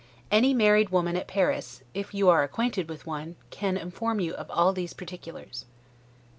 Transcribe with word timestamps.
Any 0.31 0.55
married 0.55 0.89
woman 0.89 1.15
at 1.15 1.27
Paris 1.27 1.83
(IF 1.93 2.11
YOU 2.11 2.27
ARE 2.29 2.41
ACQUAINTED 2.41 2.89
WITH 2.89 3.05
ONE) 3.05 3.35
can 3.51 3.77
inform 3.77 4.19
you 4.19 4.33
of 4.33 4.49
all 4.49 4.73
these 4.73 4.93
particulars. 4.95 5.65